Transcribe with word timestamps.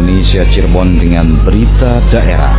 Indonesia 0.00 0.48
Cirebon 0.48 0.96
dengan 0.96 1.44
berita 1.44 2.00
daerah. 2.08 2.56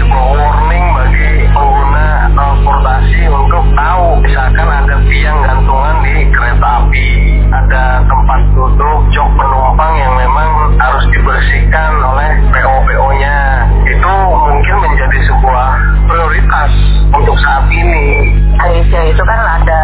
Sebuah 0.00 0.32
warning 0.32 0.86
bagi 0.96 1.44
pengguna 1.52 2.32
transportasi 2.32 3.20
untuk 3.28 3.68
tahu 3.76 4.06
misalkan 4.24 4.64
ada 4.64 4.96
tiang 5.04 5.44
gantungan 5.44 5.96
di 6.00 6.24
kereta 6.32 6.88
api, 6.88 7.10
ada 7.52 7.84
tempat 8.08 8.40
duduk 8.56 8.98
jok 9.12 9.28
penumpang 9.36 9.92
yang 9.92 10.16
memang 10.16 10.72
harus 10.80 11.04
dibersihkan 11.12 12.00
oleh 12.00 12.32
PO-PO-nya. 12.48 13.38
Itu 13.84 14.14
mungkin 14.32 14.76
menjadi 14.88 15.18
sebuah 15.20 15.68
prioritas 16.08 16.72
untuk 17.12 17.36
saat 17.44 17.68
ini. 17.68 18.40
Indonesia 18.56 19.00
itu 19.12 19.22
kan 19.28 19.40
ada 19.60 19.82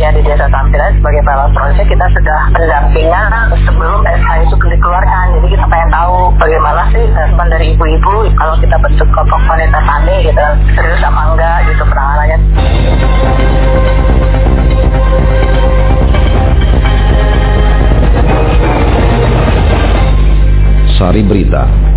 khususnya 0.00 0.16
di 0.16 0.24
desa 0.24 0.48
tampilan 0.48 0.96
sebagai 0.96 1.20
pilot 1.28 1.50
project 1.52 1.88
kita 1.92 2.06
sudah 2.16 2.40
pendampingan 2.56 3.52
sebelum 3.68 4.00
SH 4.00 4.48
itu 4.48 4.56
dikeluarkan. 4.56 5.24
Jadi 5.36 5.46
kita 5.52 5.64
pengen 5.68 5.90
tahu 5.92 6.32
bagaimana 6.40 6.88
sih 6.88 7.04
respon 7.04 7.46
dari 7.52 7.76
ibu-ibu 7.76 8.32
kalau 8.32 8.56
kita 8.64 8.80
bentuk 8.80 9.04
kelompok 9.12 9.44
wanita 9.44 9.76
tani 9.76 10.16
gitu. 10.24 10.46
Serius 10.72 11.04
apa 11.04 11.20
enggak 11.36 11.56
gitu 11.68 11.82
penanganannya. 11.84 12.38
Sari 20.96 21.20
Berita 21.28 21.89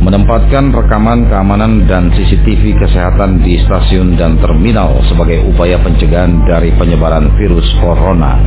menempatkan 0.00 0.72
rekaman 0.72 1.28
keamanan 1.28 1.84
dan 1.84 2.08
CCTV 2.08 2.72
kesehatan 2.80 3.44
di 3.44 3.60
stasiun 3.60 4.16
dan 4.16 4.40
terminal 4.40 4.96
sebagai 5.04 5.44
upaya 5.44 5.76
pencegahan 5.84 6.40
dari 6.48 6.72
penyebaran 6.74 7.36
virus 7.36 7.68
corona. 7.84 8.40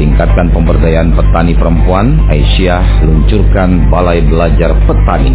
Tingkatkan 0.00 0.54
pemberdayaan 0.54 1.12
petani 1.12 1.52
perempuan, 1.58 2.24
Aisyah 2.30 3.04
luncurkan 3.04 3.90
Balai 3.92 4.24
Belajar 4.24 4.72
Petani. 4.86 5.34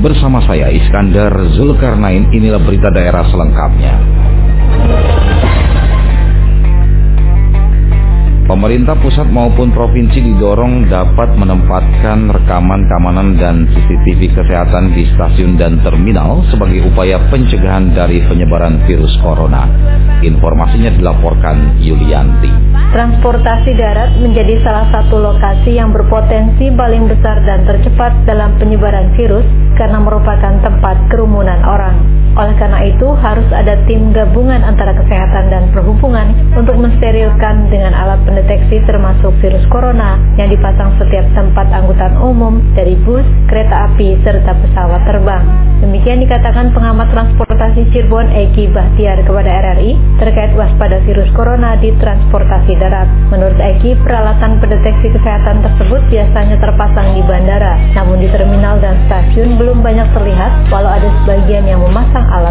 Bersama 0.00 0.40
saya 0.46 0.70
Iskandar 0.70 1.34
Zulkarnain, 1.54 2.30
inilah 2.32 2.62
berita 2.62 2.88
daerah 2.94 3.26
selengkapnya. 3.28 3.94
Pemerintah 8.54 8.94
pusat 9.02 9.26
maupun 9.34 9.74
provinsi 9.74 10.22
didorong 10.30 10.86
dapat 10.86 11.34
menempatkan 11.34 12.30
rekaman 12.30 12.86
keamanan 12.86 13.34
dan 13.34 13.66
CCTV 13.66 14.30
kesehatan 14.30 14.94
di 14.94 15.10
stasiun 15.10 15.58
dan 15.58 15.82
terminal 15.82 16.38
sebagai 16.54 16.86
upaya 16.86 17.18
pencegahan 17.34 17.90
dari 17.90 18.22
penyebaran 18.22 18.78
virus 18.86 19.10
corona. 19.18 19.66
Informasinya 20.22 20.94
dilaporkan 20.94 21.82
Yulianti. 21.82 22.78
Transportasi 22.94 23.74
darat 23.74 24.22
menjadi 24.22 24.62
salah 24.62 24.86
satu 24.86 25.18
lokasi 25.18 25.74
yang 25.74 25.90
berpotensi 25.90 26.70
paling 26.78 27.10
besar 27.10 27.42
dan 27.42 27.66
tercepat 27.66 28.22
dalam 28.22 28.54
penyebaran 28.62 29.18
virus 29.18 29.50
karena 29.74 29.98
merupakan 29.98 30.62
tempat 30.62 31.10
kerumunan 31.10 31.58
orang. 31.66 32.13
Oleh 32.34 32.54
karena 32.58 32.82
itu, 32.82 33.08
harus 33.14 33.46
ada 33.54 33.78
tim 33.86 34.10
gabungan 34.10 34.58
antara 34.66 34.90
kesehatan 34.90 35.54
dan 35.54 35.70
perhubungan 35.70 36.34
untuk 36.58 36.74
mensterilkan 36.74 37.70
dengan 37.70 37.94
alat 37.94 38.18
pendeteksi 38.26 38.82
termasuk 38.82 39.30
virus 39.38 39.62
corona 39.70 40.18
yang 40.34 40.50
dipasang 40.50 40.98
setiap 40.98 41.22
tempat 41.38 41.70
angkutan 41.70 42.18
umum 42.18 42.58
dari 42.74 42.98
bus, 43.06 43.22
kereta 43.46 43.86
api, 43.86 44.18
serta 44.26 44.50
pesawat 44.50 45.06
terbang. 45.06 45.46
Demikian 45.84 46.22
dikatakan 46.24 46.72
pengamat 46.72 47.12
transportasi 47.12 47.92
Cirebon 47.92 48.32
Eki 48.32 48.72
Bahtiar 48.72 49.20
kepada 49.20 49.50
RRI 49.52 49.94
terkait 50.16 50.56
waspada 50.56 50.96
virus 51.04 51.28
corona 51.36 51.76
di 51.76 51.92
transportasi 52.00 52.72
darat. 52.80 53.04
Menurut 53.28 53.58
Eki, 53.60 53.92
peralatan 54.00 54.64
pendeteksi 54.64 55.12
kesehatan 55.12 55.60
tersebut 55.60 56.00
biasanya 56.08 56.56
terpasang 56.56 57.14
di 57.14 57.22
bandara, 57.28 57.76
namun 57.92 58.16
di 58.16 58.32
terminal 58.32 58.80
dan 58.80 58.96
stasiun 59.06 59.60
belum 59.60 59.84
banyak 59.84 60.08
terlihat 60.16 60.72
walau 60.72 60.88
ada 60.88 61.10
sebagian 61.44 61.76
yang 61.76 61.84
memasang 61.84 62.24
alat. 62.24 62.43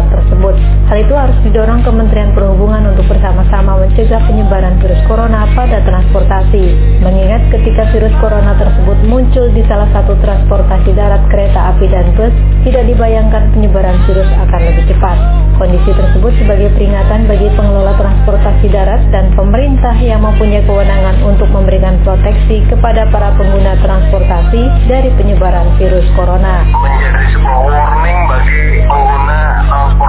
Hal 0.94 1.02
itu 1.10 1.18
harus 1.18 1.34
didorong 1.42 1.82
Kementerian 1.82 2.30
Perhubungan 2.38 2.94
untuk 2.94 3.10
bersama-sama 3.10 3.82
mencegah 3.82 4.22
penyebaran 4.30 4.78
virus 4.78 5.02
corona 5.10 5.42
pada 5.50 5.82
transportasi. 5.82 6.70
Mengingat 7.02 7.50
ketika 7.50 7.90
virus 7.90 8.14
corona 8.22 8.54
tersebut 8.54 9.02
muncul 9.10 9.50
di 9.50 9.66
salah 9.66 9.90
satu 9.90 10.14
transportasi 10.22 10.94
darat 10.94 11.18
kereta 11.26 11.74
api 11.74 11.90
dan 11.90 12.14
bus, 12.14 12.30
tidak 12.62 12.86
dibayangkan 12.86 13.42
penyebaran 13.50 14.06
virus 14.06 14.30
akan 14.38 14.60
lebih 14.70 14.86
cepat. 14.86 15.18
Kondisi 15.58 15.90
tersebut 15.98 16.30
sebagai 16.38 16.70
peringatan 16.78 17.26
bagi 17.26 17.50
pengelola 17.58 17.98
transportasi 17.98 18.66
darat 18.70 19.02
dan 19.10 19.34
pemerintah 19.34 19.98
yang 19.98 20.22
mempunyai 20.22 20.62
kewenangan 20.62 21.18
untuk 21.26 21.50
memberikan 21.50 21.98
proteksi 22.06 22.62
kepada 22.70 23.10
para 23.10 23.34
pengguna 23.34 23.82
transportasi 23.82 24.62
dari 24.86 25.10
penyebaran 25.18 25.74
virus 25.74 26.06
corona. 26.14 26.62
Menjadi 26.70 27.34
sebuah 27.34 27.58
warning 27.66 28.20
bagi 28.30 28.62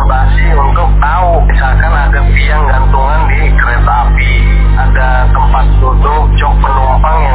untuk 0.06 0.90
tahu 1.02 1.42
misalkan 1.50 1.90
ada 1.90 2.22
tiang 2.38 2.64
gantungan 2.70 3.22
di 3.26 3.50
kereta 3.58 3.94
api, 4.06 4.34
ada 4.78 5.10
tempat 5.34 5.66
duduk 5.82 6.24
jok 6.38 6.54
penumpang 6.62 7.18
yang 7.26 7.35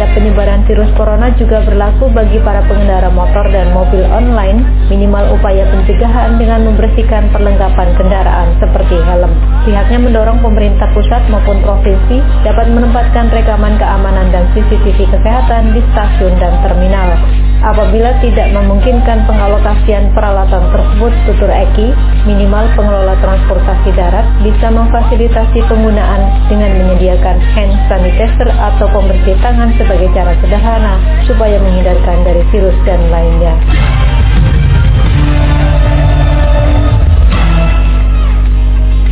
terhadap 0.00 0.16
penyebaran 0.16 0.64
virus 0.64 0.88
corona 0.96 1.28
juga 1.36 1.60
berlaku 1.60 2.08
bagi 2.08 2.40
para 2.40 2.64
pengendara 2.64 3.12
motor 3.12 3.44
dan 3.52 3.68
mobil 3.76 4.00
online 4.08 4.64
minimal 4.88 5.36
upaya 5.36 5.68
pencegahan 5.68 6.40
dengan 6.40 6.64
membersihkan 6.72 7.28
perlengkapan 7.28 7.92
kendaraan 8.00 8.56
seperti 8.56 8.96
helm. 8.96 9.28
Pihaknya 9.68 10.00
mendorong 10.00 10.40
pemerintah 10.40 10.88
pusat 10.96 11.20
maupun 11.28 11.60
provinsi 11.60 12.16
dapat 12.48 12.72
menempatkan 12.72 13.28
rekaman 13.28 13.76
keamanan 13.76 14.32
dan 14.32 14.48
CCTV 14.56 15.04
kesehatan 15.04 15.76
di 15.76 15.84
stasiun 15.92 16.32
dan 16.40 16.56
terminal. 16.64 17.20
Apabila 17.60 18.08
tidak 18.24 18.56
memungkinkan 18.56 19.28
pengalokasian 19.28 20.16
peralatan 20.16 20.64
tersebut, 20.72 21.12
tutur 21.28 21.52
Eki, 21.52 21.92
minimal 22.24 22.64
pengelola 22.72 23.12
transportasi 23.20 23.92
darat 23.92 24.24
bisa 24.40 24.72
memfasilitasi 24.72 25.60
penggunaan 25.68 26.24
dengan 26.48 26.72
menyediakan 26.80 27.36
hand 27.52 27.76
sanitizer 27.92 28.48
atau 28.48 28.88
pembersih 28.88 29.36
tangan 29.44 29.76
sebagai 29.76 30.08
cara 30.16 30.32
sederhana 30.40 30.96
supaya 31.28 31.60
menghindarkan 31.60 32.24
dari 32.24 32.40
virus 32.48 32.76
dan 32.88 33.00
lainnya. 33.12 33.52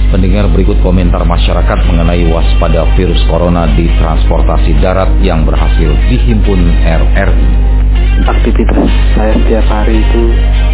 Pendengar 0.09 0.49
berikut 0.57 0.81
komentar 0.81 1.21
masyarakat 1.21 1.79
mengenai 1.85 2.25
waspada 2.33 2.89
virus 2.97 3.21
corona 3.29 3.69
di 3.77 3.93
transportasi 4.01 4.81
darat 4.81 5.21
yang 5.21 5.45
berhasil 5.45 5.93
dihimpun 6.09 6.65
RRI. 6.81 7.78
Aktivitas 8.29 8.93
saya 9.17 9.33
setiap 9.41 9.65
hari 9.73 10.05
itu 10.05 10.23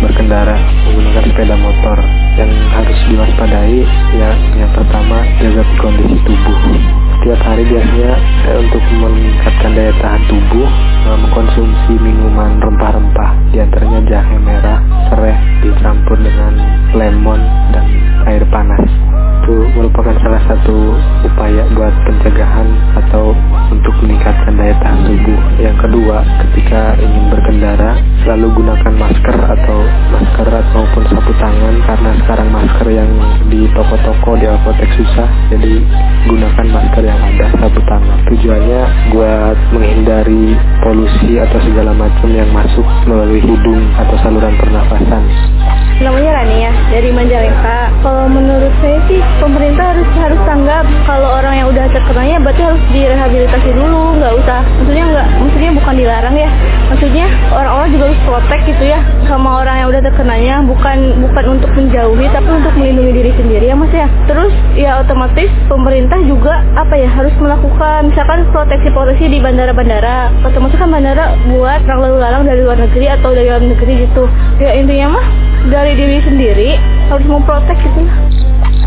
berkendara 0.02 0.58
menggunakan 0.90 1.22
sepeda 1.22 1.54
motor 1.54 1.98
yang 2.34 2.50
harus 2.74 2.98
diwaspadai 3.06 3.78
ya 4.18 4.30
yang 4.58 4.70
pertama 4.74 5.22
jaga 5.38 5.62
kondisi 5.78 6.18
tubuh 6.26 6.58
setiap 7.24 7.40
hari 7.40 7.64
biasanya 7.64 8.20
saya 8.44 8.56
untuk 8.60 8.84
meningkatkan 9.00 9.72
daya 9.72 9.96
tahan 9.96 10.20
tubuh 10.28 10.68
mengkonsumsi 11.24 11.96
minuman 11.96 12.60
rempah-rempah 12.60 13.32
di 13.48 13.64
antaranya 13.64 14.04
jahe 14.04 14.36
merah 14.44 14.84
serai 15.08 15.32
dicampur 15.64 16.20
dengan 16.20 16.52
lemon 16.92 17.40
dan 17.72 17.88
air 18.28 18.44
panas 18.52 18.84
itu 19.40 19.56
merupakan 19.72 20.12
salah 20.20 20.40
satu 20.52 21.00
upaya 21.24 21.64
buat 21.72 21.92
pencegahan 22.04 22.68
atau 22.96 23.32
untuk 23.68 23.92
meningkatkan 24.00 24.56
daya 24.56 24.72
tahan 24.80 25.04
tubuh. 25.04 25.40
Yang 25.60 25.76
kedua, 25.84 26.24
ketika 26.48 26.96
ingin 26.96 27.28
berkendara, 27.28 27.92
selalu 28.24 28.56
gunakan 28.56 28.92
masker 28.96 29.36
atau 29.36 29.78
masker 30.16 30.48
maupun 30.74 31.04
sapu 31.06 31.32
tangan 31.38 31.74
karena 31.86 32.10
sekarang 32.24 32.48
masker 32.50 32.88
yang 32.90 33.10
di 33.46 33.68
toko-toko 33.76 34.34
di 34.40 34.46
apotek 34.50 34.90
susah 34.98 35.28
jadi 35.52 35.78
gunakan 36.26 36.66
masker 36.72 37.02
yang 37.06 37.13
ada 37.18 37.46
satu 37.60 37.80
tangan 37.86 38.18
tujuannya 38.30 38.82
buat 39.14 39.56
menghindari 39.70 40.56
polusi 40.82 41.38
atau 41.38 41.58
segala 41.62 41.92
macam 41.94 42.28
yang 42.30 42.50
masuk 42.50 42.86
melalui 43.06 43.40
hidung 43.40 43.82
atau 43.96 44.16
saluran 44.20 44.54
pernafasan. 44.58 45.22
Namanya 45.94 46.42
Rani 46.42 46.56
ya 46.58 46.72
dari 46.90 47.10
Majalengka. 47.14 47.78
Kalau 48.02 48.26
menurut 48.26 48.74
saya 48.82 48.98
sih 49.06 49.22
pemerintah 49.38 49.94
harus 49.94 50.08
harus 50.18 50.40
tanggap 50.42 50.82
kalau 51.06 51.38
orang 51.38 51.54
yang 51.54 51.70
udah 51.70 51.86
terkenanya 51.94 52.42
berarti 52.42 52.62
harus 52.66 52.82
direhabilitasi 52.90 53.70
dulu 53.70 54.18
nggak 54.18 54.32
usah. 54.42 54.60
Maksudnya 54.82 55.04
nggak 55.06 55.26
maksudnya 55.38 55.70
bukan 55.78 55.94
dilarang 55.94 56.34
ya. 56.34 56.50
Maksudnya 56.90 57.26
orang-orang 57.54 57.88
juga 57.94 58.04
harus 58.10 58.20
protek 58.26 58.60
gitu 58.66 58.84
ya 58.90 59.00
sama 59.30 59.62
orang 59.62 59.76
yang 59.80 59.88
udah 59.94 60.02
terkenanya 60.02 60.54
bukan 60.66 60.98
bukan 61.30 61.44
untuk 61.58 61.70
menjauhi 61.78 62.26
tapi 62.34 62.50
untuk 62.50 62.74
melindungi 62.74 63.12
diri 63.14 63.32
sendiri 63.38 63.64
ya 63.70 63.76
mas 63.78 63.92
ya. 63.94 64.06
Terus 64.26 64.52
ya 64.74 64.90
otomatis 64.98 65.50
pemerintah 65.70 66.18
juga 66.26 66.58
apa 66.74 66.94
ya 66.98 67.03
harus 67.08 67.34
melakukan 67.40 68.12
misalkan 68.12 68.48
proteksi 68.52 68.88
polisi 68.92 69.28
di 69.28 69.38
bandara-bandara 69.40 70.32
otomatis 70.44 70.78
kan 70.78 70.90
bandara 70.90 71.36
buat 71.48 71.80
orang 71.84 72.00
lalu 72.00 72.16
lalang 72.20 72.42
dari 72.44 72.60
luar 72.64 72.78
negeri 72.80 73.06
atau 73.08 73.30
dari 73.32 73.48
dalam 73.48 73.66
negeri 73.72 73.92
gitu. 74.08 74.24
Ya 74.60 74.76
intinya 74.76 75.20
mah 75.20 75.26
dari 75.68 75.92
diri 75.96 76.18
sendiri 76.24 76.70
harus 77.08 77.26
memprotek 77.26 77.78
gitu. 77.80 78.04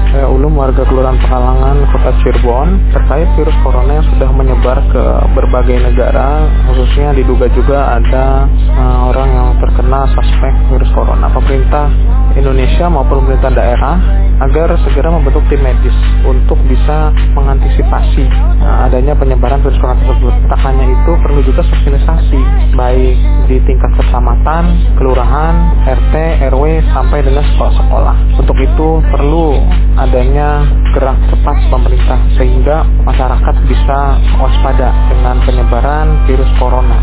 Saya 0.08 0.32
Ulum 0.32 0.56
warga 0.56 0.88
Kelurahan 0.88 1.20
Pekalangan 1.20 1.78
Kota 1.92 2.12
Cirebon. 2.24 2.80
Terkait 2.96 3.28
virus 3.36 3.58
corona 3.60 3.92
yang 4.00 4.08
sudah 4.08 4.30
menyebar 4.32 4.78
ke 4.88 5.04
berbagai 5.36 5.78
negara 5.84 6.48
khususnya 6.72 7.12
diduga 7.12 7.52
juga 7.52 8.00
ada 8.00 8.48
uh, 8.78 9.12
orang 9.12 9.30
yang 9.30 9.50
terkena 9.60 10.08
suspek 10.16 10.54
virus 10.72 10.90
corona. 10.96 11.28
Pemerintah 11.28 11.92
Indonesia 12.38 12.86
maupun 12.88 13.26
pemerintah 13.26 13.52
daerah 13.52 13.98
agar 14.38 14.78
segera 14.86 15.10
membentuk 15.10 15.42
tim 15.50 15.58
medis 15.66 15.94
untuk 16.22 16.62
bisa 16.70 17.10
mengantisipasi 17.34 18.30
uh, 18.62 18.86
adanya 18.86 19.18
penyebaran 19.18 19.60
virus 19.66 19.82
corona 19.82 19.98
tersebut 20.06 20.34
tak 20.46 20.60
hanya 20.62 20.86
itu 20.86 21.12
perlu 21.26 21.42
juga 21.42 21.62
sosialisasi 21.66 22.42
baik 22.78 23.16
di 23.50 23.58
tingkat 23.66 23.92
kecamatan, 23.98 24.64
kelurahan, 25.00 25.56
RT, 25.90 26.16
RW 26.54 26.64
sampai 26.94 27.26
dengan 27.26 27.42
sekolah-sekolah 27.56 28.16
untuk 28.38 28.58
itu 28.62 28.90
perlu 29.10 29.58
adanya 29.98 30.62
gerak 30.94 31.18
cepat 31.34 31.58
pemerintah 31.74 32.20
sehingga 32.38 32.86
masyarakat 33.06 33.56
bisa 33.66 34.00
waspada 34.38 34.94
dengan 35.10 35.42
penyebaran 35.42 36.08
virus 36.30 36.50
corona. 36.62 37.02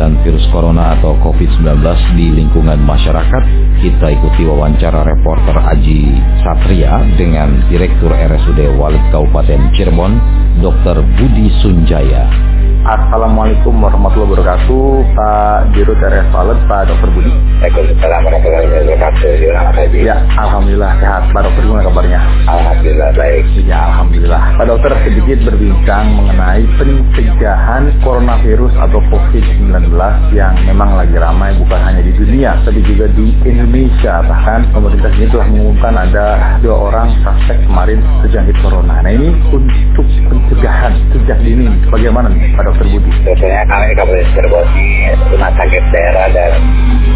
Pencegahan 0.00 0.24
virus 0.24 0.46
corona 0.48 0.96
atau 0.96 1.12
COVID-19 1.20 1.84
di 2.16 2.32
lingkungan 2.32 2.80
masyarakat, 2.80 3.42
kita 3.84 4.06
ikuti 4.16 4.48
wawancara 4.48 5.04
reporter 5.04 5.52
Aji 5.60 6.16
Satria 6.40 7.04
dengan 7.20 7.68
Direktur 7.68 8.08
RSUD 8.08 8.80
Walid 8.80 9.04
Kabupaten 9.12 9.60
Cirebon, 9.76 10.16
Dr. 10.64 11.04
Budi 11.04 11.52
Sunjaya. 11.60 12.59
Assalamualaikum 12.80 13.76
warahmatullahi 13.76 14.40
wabarakatuh. 14.40 15.12
Pak 15.12 15.76
Dirut 15.76 16.00
RS 16.00 16.32
Palet, 16.32 16.56
Pak 16.64 16.88
Dr. 16.88 17.12
Budi. 17.12 17.28
Waalaikumsalam 17.60 18.20
warahmatullahi 18.24 18.64
wabarakatuh. 18.88 20.00
Ya, 20.00 20.16
Alhamdulillah. 20.40 20.96
Sehat 20.96 21.28
Pak 21.28 21.44
Dokter. 21.44 21.60
Gimana 21.68 21.84
kabarnya? 21.84 22.20
Alhamdulillah 22.48 23.10
baik. 23.20 23.44
Ya, 23.68 23.78
Alhamdulillah. 23.84 24.42
Pak 24.56 24.64
Dokter 24.64 24.92
sedikit 25.04 25.38
berbincang 25.44 26.04
mengenai 26.08 26.64
pencegahan 26.80 27.82
coronavirus 28.00 28.72
atau 28.80 29.00
COVID-19 29.12 29.92
yang 30.32 30.56
memang 30.64 30.96
lagi 30.96 31.20
ramai 31.20 31.52
bukan 31.60 31.80
hanya 31.84 32.00
di 32.00 32.16
dunia 32.16 32.64
tapi 32.64 32.80
juga 32.80 33.12
di 33.12 33.28
Indonesia. 33.44 34.24
Bahkan 34.24 34.72
pemerintah 34.72 35.12
ini 35.20 35.28
telah 35.28 35.46
mengumumkan 35.52 35.94
ada 36.00 36.56
dua 36.64 36.76
orang 36.88 37.12
suspek 37.20 37.60
kemarin 37.68 38.00
terjangkit 38.24 38.56
corona. 38.64 39.04
Nah 39.04 39.12
ini 39.12 39.36
untuk 39.52 40.08
pencegahan 40.32 40.96
sejak 41.12 41.44
dini 41.44 41.68
bagaimana 41.92 42.32
nih 42.32 42.56
Pak 42.56 42.62
Dokter 42.64 42.69
Budi? 42.78 43.10
Biasanya 43.26 43.62
kami 43.66 43.86
Kabupaten 43.98 44.28
Cirebon 44.34 44.66
ini 44.76 44.88
rumah 45.34 45.50
sakit 45.54 45.84
daerah 45.90 46.26
dan 46.30 46.52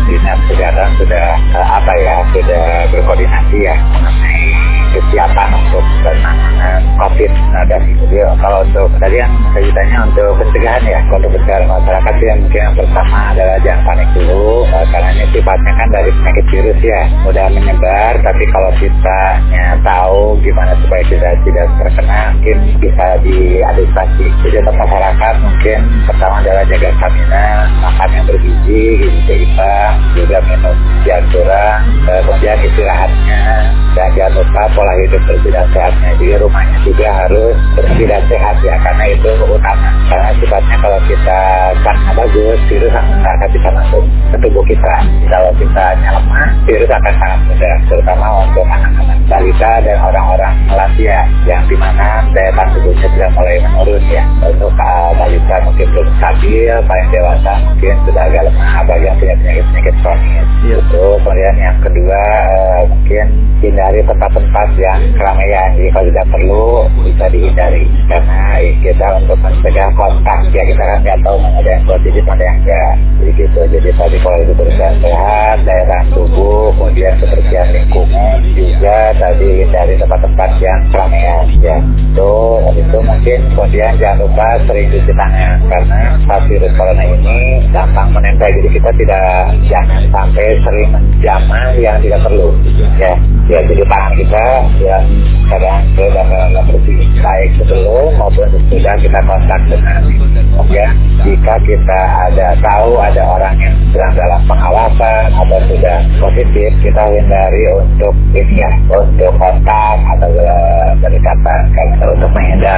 dinas 0.05 0.41
kesehatan 0.51 0.89
sudah 1.01 1.27
uh, 1.57 1.69
apa 1.81 1.93
ya 2.03 2.17
sudah 2.35 2.65
berkoordinasi 2.93 3.59
ya 3.63 3.77
mengenai 3.93 4.44
kesiapan 4.95 5.49
untuk 5.59 5.85
penanganan 6.07 6.81
COVID. 6.97 7.33
Nah 7.51 7.63
itu 7.83 8.23
kalau 8.39 8.63
untuk 8.63 8.89
tadi 9.03 9.19
yang 9.19 9.33
saya 9.51 9.71
tanya 9.75 9.99
untuk 10.07 10.39
pencegahan 10.39 10.83
ya 10.87 10.99
untuk 11.11 11.31
pencegahan 11.35 11.67
masyarakat 11.67 12.13
sih 12.23 12.27
yang 12.31 12.39
mungkin 12.47 12.61
yang 12.63 12.75
pertama 12.79 13.19
adalah 13.35 13.57
jangan 13.67 13.83
panik 13.83 14.09
dulu 14.15 14.63
uh, 14.71 14.87
karena 14.93 15.11
ini 15.19 15.25
sifatnya 15.35 15.73
kan 15.75 15.89
dari 15.91 16.11
penyakit 16.15 16.45
virus 16.53 16.81
ya 16.85 17.01
mudah 17.27 17.47
menyebar 17.51 18.13
tapi 18.23 18.45
kalau 18.55 18.71
kita 18.79 19.21
tahu 19.83 20.21
gimana 20.45 20.73
supaya 20.85 21.03
kita 21.09 21.29
tidak 21.43 21.67
terkena 21.81 22.21
mungkin 22.37 22.59
bisa 22.79 23.07
diantisipasi. 23.25 24.27
Jadi 24.45 24.57
untuk 24.61 24.77
masyarakat 24.77 25.35
mungkin 25.41 25.79
pertama 26.05 26.35
adalah 26.45 26.65
jaga 26.69 26.89
stamina, 27.01 27.45
makan 27.81 28.09
yang 28.13 28.25
bergizi, 28.29 28.44
bersih 35.23 35.51
dan 35.55 35.67
sehatnya. 35.71 36.11
Jadi 36.19 36.27
rumahnya 36.43 36.79
juga 36.83 37.09
harus 37.25 37.57
bersih 37.79 38.07
dan 38.07 38.23
sehat 38.27 38.57
ya, 38.67 38.75
karena 38.83 39.05
itu 39.15 39.31
utama. 39.47 39.89
Karena 40.45 40.61
sifatnya 40.61 40.77
kalau 40.85 41.01
kita 41.09 41.41
sana 41.81 42.11
bagus, 42.13 42.61
virus 42.69 42.93
akan 42.93 43.49
bisa 43.49 43.69
masuk 43.73 44.05
ke 44.05 44.37
tubuh 44.45 44.65
kita. 44.69 44.95
Kalau 45.33 45.51
kita 45.57 45.85
lemah, 46.05 46.49
virus 46.69 46.91
akan 46.93 47.15
sangat 47.17 47.41
mudah, 47.49 47.77
terutama 47.89 48.27
untuk 48.45 48.67
anak-anak 48.69 49.19
balita 49.25 49.73
dan 49.81 49.97
orang-orang 50.05 50.53
lansia 50.69 51.25
yang 51.49 51.65
di 51.65 51.77
mana 51.81 52.29
daya 52.37 52.53
tahan 52.53 52.69
tubuhnya 52.77 53.09
sudah 53.09 53.31
mulai 53.33 53.57
menurun 53.65 54.05
ya. 54.13 54.25
Untuk 54.45 54.73
uh, 54.77 55.11
balita 55.17 55.57
mungkin 55.65 55.87
belum 55.97 56.09
stabil, 56.21 56.75
paling 56.85 57.09
dewasa 57.09 57.53
mungkin 57.65 57.95
sudah 58.05 58.23
agak 58.29 58.43
lemah, 58.45 58.77
bagi 58.85 59.05
yang 59.09 59.17
punya 59.17 59.35
penyakit-penyakit 59.41 59.95
kronis. 60.05 60.47
Iya. 60.61 60.77
Itu 60.85 61.05
kemudian 61.25 61.57
yang 61.57 61.79
kedua 61.81 62.21
uh, 62.53 62.81
mungkin 62.93 63.27
hindari 63.65 64.01
tempat-tempat 64.05 64.69
yang 64.77 65.01
keramaian. 65.17 65.69
Jadi 65.81 65.89
kalau 65.89 66.07
tidak 66.13 66.27
perlu 66.29 66.67
bisa 67.01 67.25
dihindari 67.33 67.85
karena 68.13 68.61
kita 68.85 69.07
untuk 69.25 69.39
mencegah 69.41 69.89
juga 79.45 79.65
tadi 79.71 79.93
hindari 79.95 80.24
kemudian 83.75 83.99
jangan 83.99 84.23
lupa 84.23 84.47
sering 84.71 84.87
cuci 84.87 85.13
tangan 85.19 85.59
karena 85.67 86.01
saat 86.31 86.43
virus 86.47 86.71
corona 86.79 87.03
ini 87.11 87.39
gampang 87.75 88.07
menempel. 88.15 88.47
Jadi 88.47 88.69
kita 88.71 88.91
tidak 89.03 89.51
jangan 89.67 90.03
sampai 90.15 90.47
sering 90.63 90.89
menjamah 90.95 91.75
yang 91.75 91.99
tidak 91.99 92.23
perlu. 92.23 92.55
Ya 93.03 93.19
ya 93.51 93.59
jadi 93.67 93.83
tangan 93.91 94.13
kita 94.15 94.45
ya 94.79 94.99
kadang 95.51 95.83
sudah 95.99 96.25
nggak 96.55 96.65
bersih 96.71 97.03
baik 97.19 97.51
sebelum 97.59 98.15
maupun 98.15 98.47
sesudah 98.47 98.95
kita 99.03 99.19
kontak 99.27 99.61
dengan 99.67 100.01
ya 100.71 100.89
jika 101.27 101.55
kita 101.67 102.01
ada 102.31 102.57
tahu 102.63 102.97
ada 102.97 103.23
orang 103.27 103.59
yang 103.59 103.75
sedang 103.93 104.15
dalam 104.17 104.41
pengawasan 104.49 105.35
atau 105.35 105.59
sudah 105.67 105.99
positif 106.23 106.71
kita 106.81 107.03
hindari 107.11 107.63
untuk 107.75 108.15
ini 108.33 108.65
ya 108.65 108.71
untuk 108.87 109.35
kontak 109.37 109.99
atau 110.15 110.31
berdekatan 111.03 111.35
karena 111.35 111.44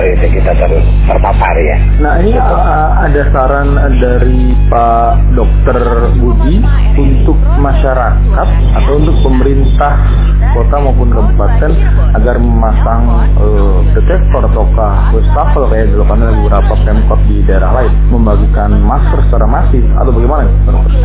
kita 0.05 0.53
terus 0.57 0.85
terpapar 1.09 1.55
ya? 1.57 1.77
Nah 2.03 2.13
ini 2.21 2.37
uh, 2.37 2.91
ada 3.07 3.23
saran 3.33 3.77
dari 3.97 4.53
Pak 4.69 5.37
Dokter 5.37 5.79
Budi 6.21 6.61
untuk 6.97 7.39
masyarakat 7.61 8.49
atau 8.77 8.93
untuk 8.99 9.17
pemerintah 9.25 9.95
kota 10.57 10.77
maupun 10.81 11.13
kabupaten 11.13 11.71
agar 12.17 12.37
memasang 12.41 13.03
uh, 13.37 13.81
detektor 13.93 14.49
ataukah 14.49 15.13
wastafel 15.13 15.69
kayak 15.69 15.93
dilakukan 15.93 16.25
oleh 16.25 16.37
beberapa 16.45 16.75
pemkot 16.85 17.21
di 17.29 17.37
daerah 17.45 17.71
lain 17.77 17.93
membagikan 18.09 18.73
masker 18.81 19.21
secara 19.29 19.47
masif 19.49 19.85
atau 20.01 20.13
bagaimana 20.13 20.49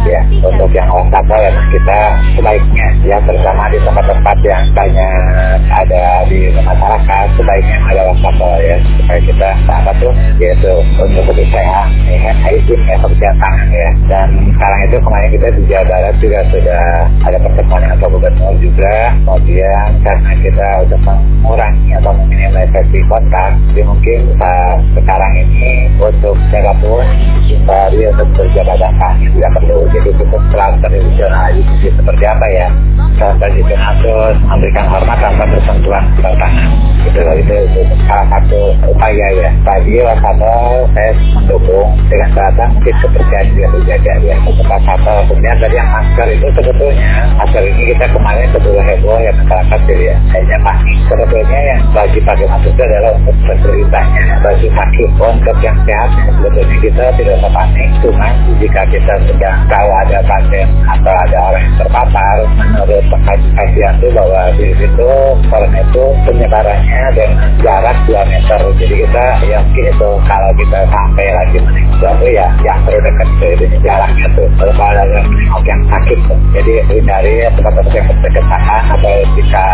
ya 0.07 0.21
untuk 0.39 0.71
yang 0.71 0.87
wastafel 0.87 1.39
ya 1.39 1.51
kita 1.71 1.99
sebaiknya 2.39 2.87
ya 3.03 3.17
terutama 3.27 3.67
di 3.71 3.79
tempat-tempat 3.83 4.37
yang 4.43 4.63
banyak 4.71 5.59
ada 5.67 6.03
di 6.31 6.39
masyarakat 6.55 7.25
sebaiknya 7.35 7.77
ada 7.91 8.01
wastafel 8.07 8.53
ya 8.63 8.77
supaya 8.99 9.19
kita 9.23 9.49
seangkat 9.67 9.95
tuh 10.01 10.13
yaitu 10.39 10.73
untuk 10.97 11.23
UPTH 11.31 11.73
ya, 12.07 12.33
ISIM 12.53 12.79
ya 12.87 13.31
tangan 13.37 13.67
ya. 13.69 13.89
Dan 14.09 14.27
sekarang 14.55 14.79
itu 14.89 14.97
kemarin 15.01 15.29
kita 15.33 15.47
di 15.55 15.61
Jawa 15.69 15.83
Barat 15.87 16.15
juga 16.21 16.39
sudah 16.51 16.83
ada 17.25 17.37
pertemuan 17.41 17.83
atau 17.97 18.07
gubernur 18.11 18.53
juga. 18.59 18.95
Kemudian 19.23 19.89
karena 20.01 20.31
kita 20.41 20.67
untuk 20.85 20.99
mengurangi 21.05 21.89
atau 21.97 22.11
meminimalisasi 22.15 22.97
kontak 23.07 23.51
jadi 23.71 23.81
mungkin 23.87 24.19
saat 24.35 24.79
sekarang 24.97 25.33
ini 25.37 25.87
untuk 25.95 26.35
Singapura 26.51 27.07
eh, 27.07 27.59
baru 27.63 27.99
untuk 28.11 28.27
berjaga 28.35 28.75
tangan 28.77 29.15
tidak 29.21 29.51
perlu. 29.55 29.77
Jadi 29.91 30.09
cukup 30.19 30.41
pelan 30.51 30.73
tradisional 30.83 31.47
jadi 31.55 31.87
seperti 31.95 32.23
apa 32.27 32.45
ya? 32.51 32.67
Klaster 33.15 33.37
tradisional 33.37 33.93
terus 34.01 34.37
memberikan 34.43 34.85
hormat 34.89 35.17
tanpa 35.21 35.43
bersentuhan 35.45 36.03
tangan. 36.19 36.69
Itu 37.05 37.19
itu 37.21 37.81
salah 38.09 38.27
satu 38.33 38.70
upaya 38.87 39.27
ya 39.35 39.49
tadi 39.65 39.99
wakata 40.01 40.53
saya 40.95 41.11
mendukung 41.37 41.89
dengan 42.07 42.29
kata 42.35 42.63
mungkin 42.71 42.95
kepercayaan 43.01 43.47
dia 43.55 43.67
dijaga 43.71 44.13
ya 44.23 44.35
tempat 44.41 44.81
kata 44.85 45.13
kemudian 45.27 45.57
dari 45.59 45.75
yang 45.75 45.89
masker 45.89 46.27
itu 46.31 46.47
sebetulnya 46.55 47.09
masker 47.39 47.63
ini 47.65 47.83
kita 47.95 48.05
kemarin 48.11 48.47
sebelum 48.53 48.83
heboh 48.83 49.17
ya 49.19 49.31
masyarakat 49.35 49.79
jadi 49.87 50.03
ya 50.03 50.15
hanya 50.35 50.57
panik 50.63 50.97
sebetulnya 51.07 51.59
yang 51.65 51.81
bagi 51.91 52.19
pakai 52.23 52.45
masker 52.47 52.71
itu 52.71 52.83
adalah 52.87 53.11
untuk 53.17 53.35
penderitanya 53.47 54.23
bagi 54.41 54.67
pakai 54.71 55.05
untuk 55.11 55.57
yang 55.61 55.77
sehat 55.85 56.09
sebetulnya 56.39 56.77
kita 56.81 57.05
tidak 57.19 57.33
usah 57.41 57.51
panik 57.51 57.89
cuma 58.01 58.27
jika 58.59 58.81
kita 58.89 59.13
sudah 59.27 59.53
tahu 59.67 59.89
ada 60.05 60.17
pasien 60.25 60.67
atau 60.85 61.13
ada 61.13 61.37
orang 61.51 61.63
yang 61.63 61.75
terpapar 61.81 62.37
menurut 62.57 63.03
pengkajian 63.09 63.93
itu 64.01 64.07
bahwa 64.13 64.41
virus 64.57 64.81
itu 64.81 65.11
corona 65.49 65.79
itu 65.81 66.03
penyebarannya 66.25 67.03
dan 67.15 67.29
jarak 67.61 67.97
2 68.07 68.31
meter 68.31 68.50
jadi 68.79 68.95
kita 69.05 69.23
ya 69.47 69.57
mungkin 69.63 69.85
itu 69.93 70.09
kalau 70.27 70.51
kita 70.57 70.77
sampai 70.89 71.27
lagi 71.31 71.57
menengok 71.61 72.13
itu 72.21 72.27
ya 72.35 72.47
yang 72.65 72.79
terdekat 72.83 73.29
itu 73.39 73.65
jaraknya 73.85 74.25
tuh 74.35 74.47
kalau 74.57 74.73
ada 74.81 75.03
yang 75.07 75.25
menengok 75.29 75.63
yang 75.67 75.81
sakit 75.87 76.17
tuh. 76.27 76.39
jadi 76.55 76.73
hindari 76.89 77.33
tempat-tempat 77.55 77.93
yang 77.93 78.05
berdekatan 78.19 78.83
atau 78.97 79.15
jika 79.37 79.65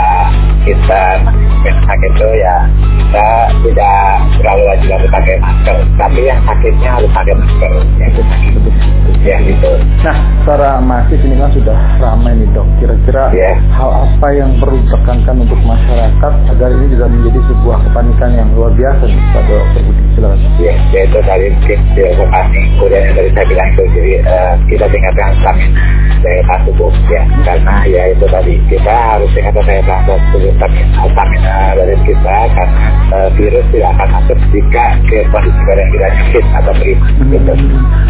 kita 0.68 1.02
yang 1.66 1.78
sakit 1.88 2.12
itu 2.14 2.28
ya 2.38 2.56
kita 3.08 3.28
tidak 3.64 3.98
terlalu 4.38 4.64
wajib 4.68 4.90
harus 4.94 5.10
pakai 5.10 5.36
masker 5.40 5.78
tapi 5.98 6.20
yang 6.28 6.40
sakitnya 6.44 6.90
harus 7.00 7.12
pakai 7.16 7.34
masker 7.34 7.72
yang 7.98 8.10
itu 8.12 8.22
sakit 8.22 8.52
ya 9.24 9.38
gitu 9.44 9.72
Nah, 10.08 10.16
secara 10.46 10.80
masif 10.80 11.20
ini 11.26 11.36
kan 11.36 11.52
sudah 11.52 11.76
ramai 12.00 12.32
nih 12.38 12.48
dok. 12.56 12.64
Kira-kira 12.80 13.34
Iya. 13.34 13.60
hal 13.76 13.90
apa 14.08 14.28
yang 14.32 14.56
perlu 14.62 14.80
ditekankan 14.86 15.36
untuk 15.44 15.60
masyarakat 15.68 16.34
agar 16.54 16.70
ini 16.80 16.86
tidak 16.96 17.10
menjadi 17.12 17.40
sebuah 17.52 17.78
kepanikan 17.90 18.30
yang 18.38 18.50
luar 18.56 18.67
biasa 18.76 19.04
nih, 19.08 19.22
Pak 19.32 19.42
Dokter 19.48 19.82
Budi? 19.86 20.04
Silakan. 20.18 20.40
ya 20.58 20.74
yaitu 20.98 21.20
tadi 21.22 21.46
mungkin 21.54 21.80
panik 22.34 22.66
kemudian 22.82 23.02
yang 23.06 23.14
tadi 23.14 23.30
saya 23.38 23.46
bilang 23.46 23.70
itu 23.70 23.84
jadi 23.94 24.14
eh, 24.26 24.54
kita 24.66 24.86
tingkatkan 24.90 25.30
stamina 25.46 25.86
daya 26.26 26.42
tahan 26.50 26.62
tubuh 26.66 26.90
ya 27.06 27.22
karena 27.46 27.76
ya 27.86 28.02
itu 28.18 28.26
tadi 28.26 28.54
kita 28.66 28.96
harus 28.98 29.30
tingkatkan 29.38 29.62
daya 29.70 29.84
tahan 29.86 30.20
tubuh 30.34 30.52
stamina, 30.58 31.06
stamina 31.14 31.56
dari 31.78 31.96
kita 32.02 32.38
karena 32.50 32.86
eh, 33.14 33.30
virus 33.38 33.66
tidak 33.70 33.90
akan 33.94 34.08
masuk 34.18 34.40
jika 34.50 34.86
ke 35.06 35.18
kondisi 35.30 35.62
badan 35.70 35.88
kita 35.94 36.08
sakit 36.10 36.46
atau 36.66 36.74
prima 36.82 37.08
gitu. 37.30 37.54